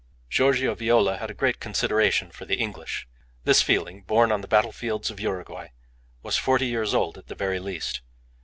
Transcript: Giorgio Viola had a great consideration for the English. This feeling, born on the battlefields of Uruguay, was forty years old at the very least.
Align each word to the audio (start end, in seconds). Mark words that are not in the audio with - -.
Giorgio 0.31 0.73
Viola 0.73 1.17
had 1.17 1.29
a 1.29 1.33
great 1.35 1.59
consideration 1.59 2.31
for 2.31 2.45
the 2.45 2.55
English. 2.57 3.07
This 3.43 3.61
feeling, 3.61 4.01
born 4.01 4.31
on 4.31 4.41
the 4.41 4.47
battlefields 4.47 5.11
of 5.11 5.19
Uruguay, 5.19 5.67
was 6.23 6.37
forty 6.37 6.65
years 6.65 6.95
old 6.95 7.19
at 7.19 7.27
the 7.27 7.35
very 7.35 7.59
least. 7.59 8.01